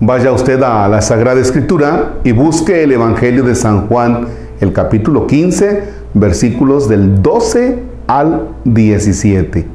Vaya 0.00 0.30
usted 0.30 0.62
a 0.62 0.86
la 0.86 1.02
Sagrada 1.02 1.40
Escritura 1.40 2.18
y 2.22 2.30
busque 2.30 2.84
el 2.84 2.92
Evangelio 2.92 3.42
de 3.42 3.56
San 3.56 3.88
Juan, 3.88 4.28
el 4.60 4.72
capítulo 4.72 5.26
15, 5.26 5.82
versículos 6.14 6.88
del 6.88 7.20
12 7.20 7.82
al 8.06 8.46
17. 8.64 9.66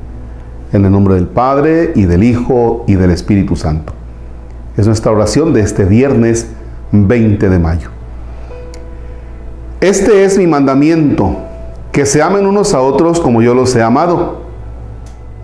En 0.71 0.86
el 0.86 0.91
nombre 0.94 1.16
del 1.16 1.28
Padre 1.28 1.91
y 1.96 2.05
del 2.05 2.23
Hijo 2.23 2.86
y 2.88 2.96
del 2.96 3.12
Espíritu 3.12 3.57
Santo. 3.57 3.91
Es 4.78 4.88
nuestra 4.88 5.12
oración 5.12 5.52
de 5.52 5.59
este 5.59 5.84
viernes 5.84 6.48
20 6.94 7.50
de 7.50 7.60
mayo. 7.60 7.90
Este 9.82 10.24
es 10.24 10.38
mi 10.38 10.48
mandamiento, 10.48 11.36
que 11.92 12.05
se 12.05 12.21
amen 12.21 12.46
unos 12.46 12.74
a 12.74 12.80
otros 12.80 13.20
como 13.20 13.42
yo 13.42 13.54
los 13.54 13.76
he 13.76 13.82
amado. 13.82 14.44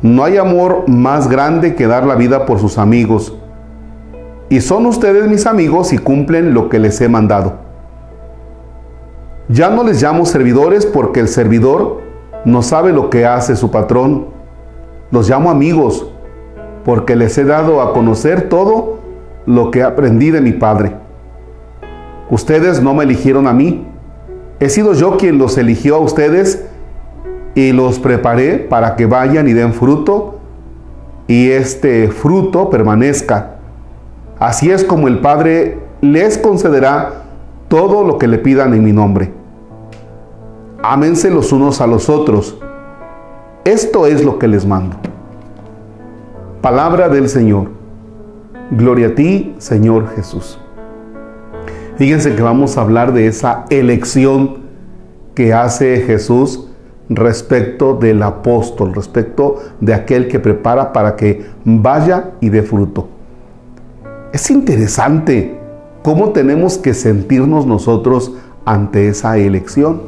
No 0.02 0.24
hay 0.24 0.38
amor 0.38 0.88
más 0.88 1.28
grande 1.28 1.76
que 1.76 1.86
dar 1.86 2.06
la 2.06 2.16
vida 2.16 2.46
por 2.46 2.60
sus 2.60 2.78
amigos. 2.78 3.34
Y 4.50 4.62
son 4.62 4.88
ustedes 4.88 5.28
mis 5.28 5.46
amigos 5.46 5.94
y 5.94 6.00
cumplen 6.00 6.56
lo 6.56 6.70
que 6.70 6.80
les 6.80 7.00
he 7.02 7.08
mandado. 7.08 7.60
Ya 9.48 9.70
no 9.70 9.84
les 9.84 10.02
llamo 10.02 10.26
servidores 10.26 10.88
porque 10.88 11.20
el 11.20 11.28
servidor 11.28 12.02
no 12.46 12.64
sabe 12.64 12.92
lo 12.92 13.12
que 13.12 13.28
hace 13.28 13.56
su 13.56 13.70
patrón. 13.70 14.26
Los 15.12 15.30
llamo 15.30 15.52
amigos 15.52 16.12
porque 16.84 17.16
les 17.16 17.38
he 17.38 17.46
dado 17.46 17.82
a 17.82 17.94
conocer 17.94 18.50
todo 18.50 19.00
lo 19.46 19.70
que 19.70 19.84
aprendí 19.84 20.32
de 20.32 20.42
mi 20.42 20.54
Padre. 20.54 20.94
Ustedes 22.32 22.82
no 22.82 22.96
me 22.96 23.04
eligieron 23.04 23.48
a 23.48 23.54
mí. 23.54 23.86
He 24.60 24.70
sido 24.70 24.94
yo 24.94 25.18
quien 25.18 25.38
los 25.38 25.60
eligió 25.60 25.96
a 25.96 26.00
ustedes 26.00 26.66
y 27.54 27.72
los 27.72 28.00
preparé 28.00 28.58
para 28.58 28.96
que 28.96 29.06
vayan 29.06 29.48
y 29.48 29.54
den 29.54 29.74
fruto 29.74 30.40
y 31.28 31.52
este 31.52 32.08
fruto 32.08 32.72
permanezca 32.72 33.59
Así 34.40 34.72
es 34.72 34.86
como 34.86 35.10
el 35.10 35.20
Padre 35.20 35.80
les 36.00 36.38
concederá 36.38 37.24
todo 37.68 38.06
lo 38.06 38.18
que 38.18 38.28
le 38.28 38.38
pidan 38.38 38.74
en 38.74 38.86
mi 38.86 38.94
nombre. 38.94 39.34
Ámense 40.82 41.30
los 41.30 41.52
unos 41.52 41.82
a 41.82 41.88
los 41.88 42.10
otros. 42.10 42.58
Esto 43.66 44.08
es 44.08 44.24
lo 44.24 44.40
que 44.40 44.48
les 44.48 44.66
mando. 44.66 44.96
Palabra 46.62 47.10
del 47.10 47.28
Señor. 47.28 47.68
Gloria 48.72 49.08
a 49.08 49.16
ti, 49.16 49.56
Señor 49.58 50.08
Jesús. 50.16 50.58
Fíjense 51.98 52.34
que 52.34 52.42
vamos 52.42 52.78
a 52.78 52.82
hablar 52.82 53.12
de 53.12 53.28
esa 53.28 53.66
elección 53.70 54.60
que 55.36 55.54
hace 55.54 56.02
Jesús 56.02 56.70
respecto 57.10 57.96
del 57.96 58.24
apóstol, 58.24 58.94
respecto 58.94 59.58
de 59.82 59.94
aquel 59.94 60.30
que 60.30 60.40
prepara 60.40 60.94
para 60.94 61.18
que 61.18 61.46
vaya 61.66 62.32
y 62.40 62.48
dé 62.48 62.64
fruto. 62.64 63.19
Es 64.32 64.52
interesante 64.52 65.60
cómo 66.04 66.30
tenemos 66.30 66.78
que 66.78 66.94
sentirnos 66.94 67.66
nosotros 67.66 68.32
ante 68.64 69.08
esa 69.08 69.38
elección. 69.38 70.04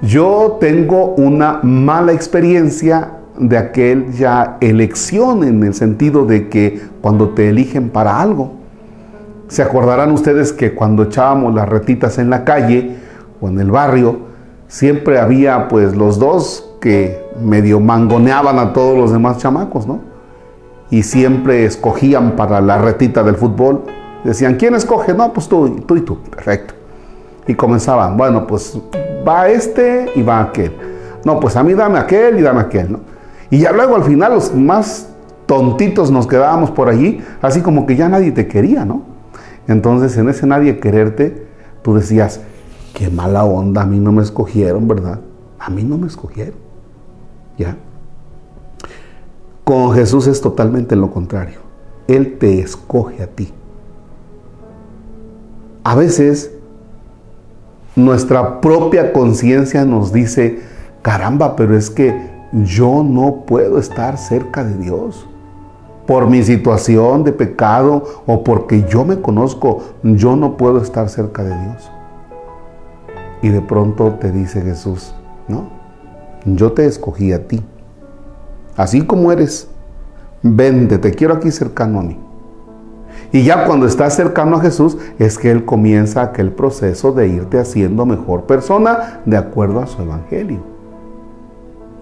Yo 0.00 0.56
tengo 0.60 1.14
una 1.16 1.60
mala 1.62 2.14
experiencia 2.14 3.12
de 3.38 3.58
aquella 3.58 4.56
elección 4.62 5.44
en 5.44 5.62
el 5.62 5.74
sentido 5.74 6.24
de 6.24 6.48
que 6.48 6.80
cuando 7.02 7.30
te 7.30 7.50
eligen 7.50 7.90
para 7.90 8.18
algo, 8.18 8.52
se 9.48 9.62
acordarán 9.62 10.10
ustedes 10.12 10.54
que 10.54 10.74
cuando 10.74 11.02
echábamos 11.02 11.54
las 11.54 11.68
retitas 11.68 12.16
en 12.16 12.30
la 12.30 12.44
calle 12.44 12.96
o 13.42 13.48
en 13.48 13.60
el 13.60 13.70
barrio, 13.70 14.20
siempre 14.68 15.18
había 15.18 15.68
pues 15.68 15.94
los 15.94 16.18
dos 16.18 16.76
que 16.80 17.22
medio 17.42 17.78
mangoneaban 17.78 18.58
a 18.58 18.72
todos 18.72 18.96
los 18.96 19.12
demás 19.12 19.36
chamacos, 19.36 19.86
¿no? 19.86 20.15
Y 20.90 21.02
siempre 21.02 21.64
escogían 21.64 22.36
para 22.36 22.60
la 22.60 22.78
retita 22.78 23.22
del 23.22 23.36
fútbol. 23.36 23.82
Decían, 24.24 24.56
¿quién 24.56 24.74
escoge? 24.74 25.14
No, 25.14 25.32
pues 25.32 25.48
tú, 25.48 25.80
tú 25.86 25.96
y 25.96 26.00
tú. 26.00 26.18
Perfecto. 26.22 26.74
Y 27.46 27.54
comenzaban, 27.54 28.16
bueno, 28.16 28.46
pues 28.46 28.78
va 29.26 29.48
este 29.48 30.10
y 30.14 30.22
va 30.22 30.40
aquel. 30.40 30.72
No, 31.24 31.40
pues 31.40 31.56
a 31.56 31.62
mí 31.62 31.74
dame 31.74 31.98
aquel 31.98 32.38
y 32.38 32.42
dame 32.42 32.60
aquel, 32.60 32.92
¿no? 32.92 33.00
Y 33.50 33.58
ya 33.58 33.72
luego 33.72 33.96
al 33.96 34.04
final 34.04 34.34
los 34.34 34.54
más 34.54 35.08
tontitos 35.46 36.10
nos 36.10 36.26
quedábamos 36.26 36.70
por 36.70 36.88
allí, 36.88 37.20
así 37.40 37.60
como 37.62 37.86
que 37.86 37.96
ya 37.96 38.08
nadie 38.08 38.32
te 38.32 38.48
quería, 38.48 38.84
¿no? 38.84 39.02
Entonces 39.68 40.16
en 40.16 40.28
ese 40.28 40.46
nadie 40.46 40.78
quererte, 40.78 41.46
tú 41.82 41.94
decías, 41.94 42.40
qué 42.94 43.10
mala 43.10 43.44
onda, 43.44 43.82
a 43.82 43.86
mí 43.86 43.98
no 44.00 44.12
me 44.12 44.22
escogieron, 44.22 44.88
¿verdad? 44.88 45.20
A 45.58 45.70
mí 45.70 45.84
no 45.84 45.98
me 45.98 46.06
escogieron. 46.06 46.54
¿Ya? 47.58 47.76
Con 49.66 49.94
Jesús 49.94 50.28
es 50.28 50.40
totalmente 50.40 50.94
lo 50.94 51.10
contrario. 51.10 51.58
Él 52.06 52.38
te 52.38 52.60
escoge 52.60 53.20
a 53.20 53.26
ti. 53.26 53.52
A 55.82 55.96
veces 55.96 56.52
nuestra 57.96 58.60
propia 58.60 59.12
conciencia 59.12 59.84
nos 59.84 60.12
dice, 60.12 60.60
caramba, 61.02 61.56
pero 61.56 61.76
es 61.76 61.90
que 61.90 62.30
yo 62.52 63.02
no 63.02 63.44
puedo 63.44 63.80
estar 63.80 64.18
cerca 64.18 64.62
de 64.62 64.76
Dios. 64.76 65.26
Por 66.06 66.28
mi 66.30 66.44
situación 66.44 67.24
de 67.24 67.32
pecado 67.32 68.04
o 68.24 68.44
porque 68.44 68.84
yo 68.88 69.04
me 69.04 69.20
conozco, 69.20 69.82
yo 70.04 70.36
no 70.36 70.56
puedo 70.56 70.80
estar 70.80 71.08
cerca 71.08 71.42
de 71.42 71.60
Dios. 71.60 71.90
Y 73.42 73.48
de 73.48 73.62
pronto 73.62 74.12
te 74.20 74.30
dice 74.30 74.62
Jesús, 74.62 75.12
no, 75.48 75.64
yo 76.44 76.70
te 76.70 76.86
escogí 76.86 77.32
a 77.32 77.48
ti 77.48 77.64
así 78.76 79.02
como 79.02 79.32
eres, 79.32 79.68
vente, 80.42 80.98
te 80.98 81.12
quiero 81.12 81.34
aquí 81.34 81.50
cercano 81.50 82.00
a 82.00 82.02
mí. 82.02 82.18
Y 83.32 83.42
ya 83.42 83.66
cuando 83.66 83.86
estás 83.86 84.14
cercano 84.14 84.56
a 84.56 84.60
Jesús 84.60 84.96
es 85.18 85.38
que 85.38 85.50
Él 85.50 85.64
comienza 85.64 86.22
aquel 86.22 86.52
proceso 86.52 87.12
de 87.12 87.28
irte 87.28 87.58
haciendo 87.58 88.06
mejor 88.06 88.44
persona 88.44 89.20
de 89.24 89.36
acuerdo 89.36 89.80
a 89.80 89.86
su 89.86 90.00
evangelio. 90.02 90.60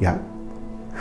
¿Ya? 0.01 0.21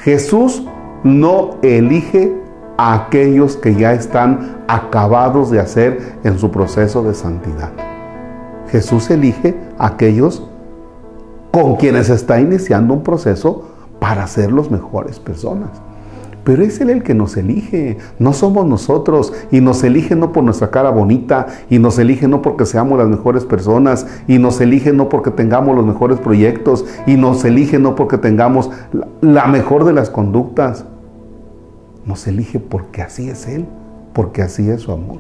Jesús 0.04 0.66
no 1.04 1.56
elige 1.62 2.34
a 2.78 2.94
aquellos 2.94 3.58
que 3.58 3.76
ya 3.76 3.94
están 3.94 4.58
acabados 4.68 5.52
de 5.52 5.60
hacer 5.60 6.16
en 6.24 6.40
su 6.40 6.50
proceso 6.52 7.04
de 7.04 7.14
santidad. 7.14 7.72
Jesús 8.70 9.10
elige 9.10 9.56
a 9.78 9.88
aquellos 9.88 10.44
con 11.52 11.76
quienes 11.76 12.10
está 12.10 12.40
iniciando 12.40 12.96
un 12.96 13.04
proceso 13.04 13.73
para 14.04 14.28
ser 14.28 14.52
los 14.52 14.70
mejores 14.70 15.18
personas. 15.18 15.70
Pero 16.44 16.62
es 16.62 16.82
Él 16.82 16.90
el 16.90 17.04
que 17.04 17.14
nos 17.14 17.38
elige, 17.38 18.00
no 18.20 18.34
somos 18.34 18.66
nosotros. 18.66 19.32
Y 19.50 19.62
nos 19.62 19.82
elige 19.82 20.14
no 20.14 20.34
por 20.34 20.44
nuestra 20.44 20.72
cara 20.72 20.90
bonita, 20.90 21.48
y 21.70 21.80
nos 21.80 21.98
elige 22.00 22.28
no 22.28 22.42
porque 22.42 22.66
seamos 22.66 22.98
las 22.98 23.08
mejores 23.08 23.46
personas, 23.46 24.06
y 24.28 24.40
nos 24.40 24.60
elige 24.60 24.92
no 24.92 25.08
porque 25.08 25.32
tengamos 25.32 25.78
los 25.78 25.86
mejores 25.86 26.20
proyectos, 26.20 26.84
y 27.08 27.16
nos 27.16 27.46
elige 27.46 27.80
no 27.80 27.96
porque 27.96 28.18
tengamos 28.18 28.72
la 29.22 29.48
mejor 29.48 29.86
de 29.86 29.94
las 29.94 30.10
conductas. 30.10 30.84
Nos 32.06 32.28
elige 32.28 32.60
porque 32.60 33.04
así 33.04 33.30
es 33.30 33.48
Él, 33.48 33.66
porque 34.12 34.42
así 34.42 34.70
es 34.70 34.82
su 34.82 34.92
amor. 34.92 35.20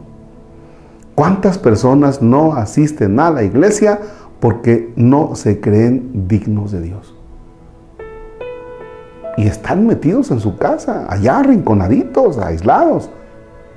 ¿Cuántas 1.15 1.57
personas 1.57 2.21
no 2.21 2.55
asisten 2.55 3.17
a 3.21 3.31
la 3.31 3.43
iglesia 3.43 4.01
porque 4.41 4.91
no 4.97 5.35
se 5.35 5.61
creen 5.61 6.27
dignos 6.27 6.73
de 6.73 6.81
Dios? 6.81 7.15
Y 9.37 9.47
están 9.47 9.87
metidos 9.87 10.31
en 10.31 10.39
su 10.39 10.57
casa, 10.57 11.05
allá 11.09 11.39
arrinconaditos, 11.39 12.37
aislados. 12.37 13.09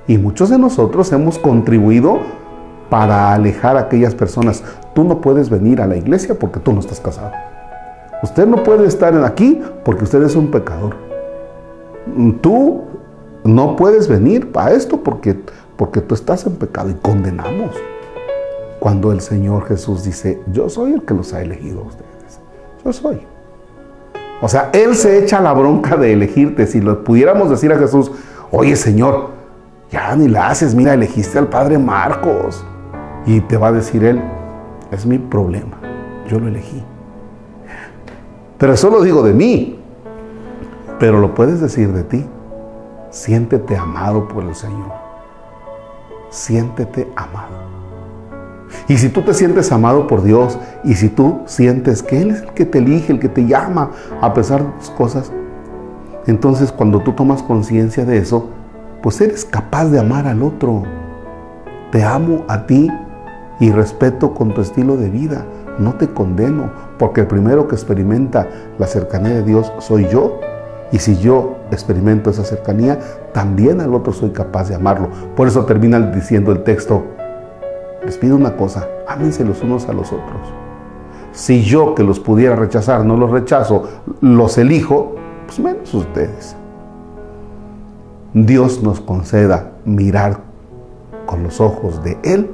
Y 0.07 0.17
muchos 0.17 0.49
de 0.49 0.57
nosotros 0.57 1.11
hemos 1.11 1.39
contribuido 1.39 2.19
para 2.89 3.33
alejar 3.33 3.75
a 3.75 3.81
aquellas 3.81 4.15
personas. 4.15 4.63
Tú 4.93 5.03
no 5.03 5.19
puedes 5.19 5.49
venir 5.49 5.81
a 5.81 5.87
la 5.87 5.97
iglesia 5.97 6.37
porque 6.37 6.59
tú 6.59 6.73
no 6.73 6.79
estás 6.79 6.99
casado. 6.99 7.31
Usted 8.23 8.47
no 8.47 8.63
puede 8.63 8.87
estar 8.87 9.13
aquí 9.25 9.61
porque 9.83 10.03
usted 10.03 10.23
es 10.23 10.35
un 10.35 10.49
pecador. 10.49 10.95
Tú 12.41 12.83
no 13.43 13.75
puedes 13.75 14.07
venir 14.07 14.49
a 14.55 14.71
esto 14.71 15.03
porque, 15.03 15.39
porque 15.75 16.01
tú 16.01 16.15
estás 16.15 16.45
en 16.45 16.55
pecado 16.55 16.89
y 16.89 16.93
condenamos. 16.95 17.75
Cuando 18.79 19.11
el 19.11 19.21
Señor 19.21 19.65
Jesús 19.65 20.03
dice, 20.03 20.41
yo 20.51 20.69
soy 20.69 20.93
el 20.93 21.03
que 21.03 21.13
los 21.13 21.33
ha 21.33 21.41
elegido 21.41 21.81
a 21.81 21.87
ustedes. 21.87 22.39
Yo 22.85 22.93
soy. 22.93 23.36
O 24.41 24.47
sea, 24.47 24.69
Él 24.73 24.95
se 24.95 25.23
echa 25.23 25.41
la 25.41 25.53
bronca 25.53 25.97
de 25.97 26.13
elegirte. 26.13 26.67
Si 26.67 26.79
lo 26.81 27.03
pudiéramos 27.03 27.49
decir 27.49 27.71
a 27.71 27.77
Jesús, 27.77 28.11
oye 28.51 28.75
Señor, 28.75 29.29
ya 29.91 30.15
ni 30.15 30.27
la 30.27 30.49
haces, 30.49 30.75
mira, 30.75 30.93
elegiste 30.93 31.39
al 31.39 31.47
Padre 31.47 31.77
Marcos. 31.77 32.65
Y 33.25 33.41
te 33.41 33.57
va 33.57 33.69
a 33.69 33.71
decir 33.71 34.03
Él, 34.03 34.21
es 34.91 35.05
mi 35.05 35.17
problema, 35.17 35.77
yo 36.29 36.39
lo 36.39 36.47
elegí. 36.47 36.83
Pero 38.57 38.73
eso 38.73 38.89
lo 38.89 39.01
digo 39.01 39.21
de 39.23 39.33
mí, 39.33 39.79
pero 40.99 41.19
lo 41.19 41.35
puedes 41.35 41.61
decir 41.61 41.91
de 41.93 42.03
ti. 42.03 42.25
Siéntete 43.09 43.75
amado 43.75 44.27
por 44.27 44.43
el 44.43 44.55
Señor. 44.55 44.91
Siéntete 46.29 47.07
amado. 47.15 47.66
Y 48.87 48.97
si 48.97 49.09
tú 49.09 49.21
te 49.21 49.33
sientes 49.33 49.71
amado 49.71 50.07
por 50.07 50.23
Dios 50.23 50.57
y 50.83 50.95
si 50.95 51.09
tú 51.09 51.41
sientes 51.45 52.03
que 52.03 52.21
Él 52.21 52.31
es 52.31 52.41
el 52.41 52.49
que 52.53 52.65
te 52.65 52.79
elige, 52.79 53.13
el 53.13 53.19
que 53.19 53.29
te 53.29 53.45
llama 53.45 53.91
a 54.21 54.33
pesar 54.33 54.63
de 54.63 54.71
tus 54.79 54.89
cosas, 54.91 55.31
entonces 56.25 56.71
cuando 56.71 57.01
tú 57.01 57.13
tomas 57.13 57.41
conciencia 57.41 58.05
de 58.05 58.17
eso, 58.17 58.49
pues 59.01 59.21
eres 59.21 59.45
capaz 59.45 59.85
de 59.85 59.99
amar 59.99 60.27
al 60.27 60.43
otro. 60.43 60.83
te 61.91 62.03
amo 62.03 62.43
a 62.49 62.65
ti 62.65 62.91
y 63.59 63.71
respeto 63.71 64.33
con 64.33 64.53
tu 64.53 64.61
estilo 64.61 64.97
de 64.97 65.09
vida. 65.09 65.45
No 65.79 65.93
te 65.93 66.09
condeno, 66.09 66.71
porque 66.97 67.21
el 67.21 67.27
primero 67.27 67.67
que 67.67 67.75
experimenta 67.75 68.47
la 68.77 68.87
cercanía 68.87 69.35
de 69.35 69.43
Dios 69.43 69.71
soy 69.79 70.07
yo. 70.09 70.39
Y 70.91 70.99
si 70.99 71.17
yo 71.17 71.57
experimento 71.71 72.29
esa 72.29 72.43
cercanía, 72.43 72.99
también 73.33 73.81
al 73.81 73.93
otro 73.93 74.13
soy 74.13 74.31
capaz 74.31 74.69
de 74.69 74.75
amarlo. 74.75 75.09
Por 75.35 75.47
eso 75.47 75.65
termina 75.65 75.99
diciendo 75.99 76.51
el 76.51 76.63
texto, 76.63 77.05
les 78.07 78.17
pido 78.17 78.37
una 78.37 78.55
cosa, 78.55 78.87
ámense 79.05 79.43
los 79.43 79.61
unos 79.61 79.89
a 79.89 79.91
los 79.91 80.13
otros. 80.13 80.39
Si 81.33 81.65
yo 81.65 81.93
que 81.93 82.03
los 82.03 82.21
pudiera 82.21 82.55
rechazar 82.55 83.03
no 83.03 83.17
los 83.17 83.29
rechazo, 83.29 83.83
los 84.21 84.57
elijo, 84.57 85.15
pues 85.45 85.59
menos 85.59 85.93
ustedes. 85.93 86.55
Dios 88.33 88.81
nos 88.81 89.01
conceda 89.01 89.73
mirar 89.83 90.39
con 91.25 91.43
los 91.43 91.59
ojos 91.59 92.01
de 92.01 92.17
Él 92.23 92.49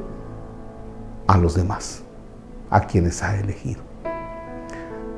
a 1.28 1.38
los 1.38 1.54
demás, 1.54 2.02
a 2.72 2.82
quienes 2.82 3.22
ha 3.22 3.40
elegido. 3.40 3.82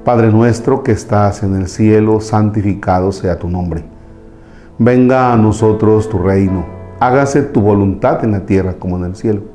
Padre 0.03 0.33
nuestro 0.33 0.83
que 0.83 0.91
estás 0.91 1.43
en 1.43 1.55
el 1.55 1.69
cielo, 1.69 2.19
santificado 2.19 3.13
sea 3.13 3.39
tu 3.39 3.47
nombre. 3.47 3.85
Venga 4.79 5.31
a 5.31 5.37
nosotros 5.37 6.09
tu 6.09 6.19
reino, 6.19 6.65
hágase 6.99 7.41
tu 7.41 7.61
voluntad 7.61 8.21
en 8.25 8.33
la 8.33 8.45
tierra 8.45 8.73
como 8.73 8.97
en 8.97 9.05
el 9.05 9.15
cielo. 9.15 9.54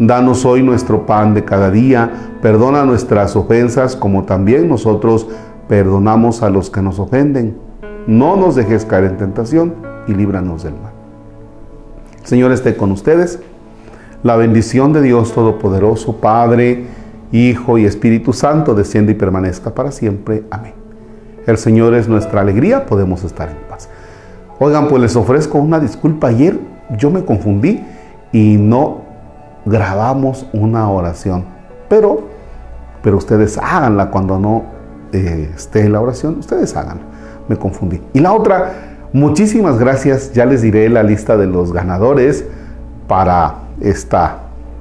Danos 0.00 0.46
hoy 0.46 0.62
nuestro 0.62 1.04
pan 1.04 1.34
de 1.34 1.44
cada 1.44 1.70
día, 1.70 2.10
perdona 2.40 2.86
nuestras 2.86 3.36
ofensas 3.36 3.96
como 3.96 4.24
también 4.24 4.66
nosotros 4.66 5.28
perdonamos 5.68 6.42
a 6.42 6.48
los 6.48 6.70
que 6.70 6.80
nos 6.80 6.98
ofenden. 6.98 7.58
No 8.06 8.34
nos 8.34 8.54
dejes 8.54 8.86
caer 8.86 9.04
en 9.04 9.18
tentación 9.18 9.74
y 10.08 10.14
líbranos 10.14 10.62
del 10.62 10.72
mal. 10.72 10.92
Señor 12.22 12.50
esté 12.50 12.78
con 12.78 12.92
ustedes. 12.92 13.40
La 14.22 14.36
bendición 14.36 14.94
de 14.94 15.02
Dios 15.02 15.34
Todopoderoso, 15.34 16.16
Padre, 16.16 16.86
Hijo 17.30 17.76
y 17.76 17.84
Espíritu 17.84 18.32
Santo, 18.32 18.74
desciende 18.74 19.12
y 19.12 19.16
permanezca 19.16 19.74
para 19.74 19.92
siempre. 19.92 20.44
Amén. 20.50 20.72
El 21.46 21.58
Señor 21.58 21.92
es 21.92 22.08
nuestra 22.08 22.40
alegría, 22.40 22.86
podemos 22.86 23.22
estar 23.22 23.50
en 23.50 23.68
paz. 23.68 23.90
Oigan, 24.60 24.88
pues 24.88 25.02
les 25.02 25.14
ofrezco 25.14 25.58
una 25.58 25.78
disculpa. 25.78 26.28
Ayer 26.28 26.58
yo 26.96 27.10
me 27.10 27.22
confundí 27.22 27.82
y 28.32 28.56
no 28.56 29.09
grabamos 29.64 30.46
una 30.52 30.88
oración. 30.90 31.44
Pero, 31.88 32.28
pero 33.02 33.16
ustedes 33.16 33.58
háganla 33.58 34.10
cuando 34.10 34.38
no 34.38 34.64
eh, 35.12 35.50
esté 35.54 35.88
la 35.88 36.00
oración. 36.00 36.38
Ustedes 36.38 36.76
háganla. 36.76 37.02
Me 37.48 37.56
confundí. 37.56 38.00
Y 38.12 38.20
la 38.20 38.32
otra, 38.32 38.72
muchísimas 39.12 39.78
gracias. 39.78 40.32
Ya 40.32 40.46
les 40.46 40.62
diré 40.62 40.88
la 40.88 41.02
lista 41.02 41.36
de 41.36 41.46
los 41.46 41.72
ganadores 41.72 42.44
para 43.08 43.54
esta 43.80 44.38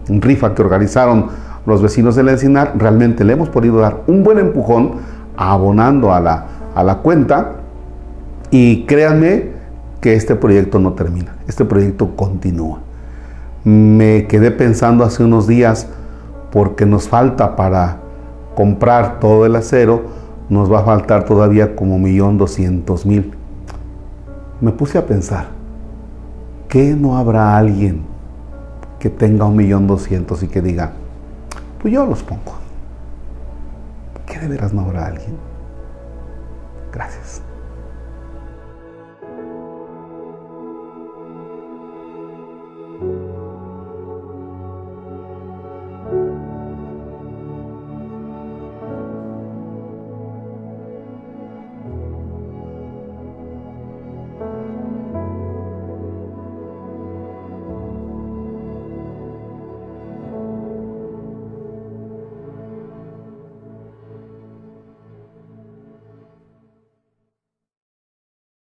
rifa 0.08 0.54
que 0.54 0.62
organizaron 0.62 1.28
los 1.66 1.82
vecinos 1.82 2.16
del 2.16 2.30
Encinar, 2.30 2.74
realmente 2.78 3.24
le 3.24 3.34
hemos 3.34 3.50
podido 3.50 3.78
dar 3.80 4.02
un 4.08 4.24
buen 4.24 4.40
empujón 4.40 4.94
abonando 5.38 6.14
a 6.14 6.20
la, 6.20 6.46
a 6.74 6.84
la 6.84 6.98
cuenta 6.98 7.58
y 8.50 8.86
créanme 8.86 9.52
que 10.02 10.16
este 10.16 10.36
proyecto 10.36 10.80
no 10.80 10.94
termina, 10.94 11.36
este 11.48 11.66
proyecto 11.66 12.16
continúa. 12.16 12.80
Me 13.64 14.28
quedé 14.28 14.52
pensando 14.52 15.04
hace 15.04 15.24
unos 15.24 15.48
días 15.48 15.88
porque 16.52 16.86
nos 16.86 17.08
falta 17.08 17.56
para 17.56 17.98
comprar 18.56 19.20
todo 19.20 19.46
el 19.46 19.56
acero, 19.56 20.04
nos 20.50 20.72
va 20.72 20.80
a 20.80 20.84
faltar 20.84 21.26
todavía 21.26 21.76
como 21.76 22.00
millón 22.00 22.38
doscientos 22.38 23.06
mil. 23.06 23.34
Me 24.62 24.72
puse 24.72 24.98
a 24.98 25.06
pensar, 25.06 25.48
¿qué 26.68 26.96
no 26.96 27.18
habrá 27.18 27.58
alguien 27.58 28.10
que 29.00 29.10
tenga 29.10 29.46
un 29.46 29.56
millón 29.56 29.88
doscientos 29.88 30.44
y 30.44 30.48
que 30.48 30.62
diga, 30.62 30.92
pues 31.82 31.94
yo 31.94 32.06
los 32.06 32.22
pongo. 32.22 32.54
¿Qué 34.26 34.38
de 34.40 34.48
veras 34.48 34.74
no 34.74 34.82
habrá 34.82 35.08
alguien? 35.08 35.38
Gracias. 36.92 37.42